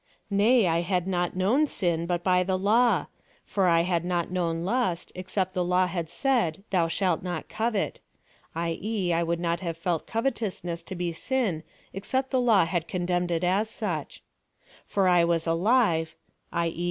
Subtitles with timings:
[0.31, 3.05] Nay, I had not known sin, but by the law;
[3.45, 7.99] for I had not known lust, except tlie law had said Tliou shalt not covet;
[8.55, 8.79] (i.
[8.81, 9.13] e.
[9.13, 11.61] I would not have felt covetousness to be sin,
[11.93, 14.23] except the law had condemned it as such:)
[14.87, 16.15] For I was alive,
[16.51, 16.69] (i.
[16.69, 16.79] e.